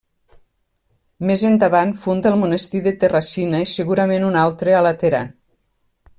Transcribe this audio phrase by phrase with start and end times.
[1.31, 5.23] Més endavant funda el monestir de Terracina i segurament un altre a Laterà.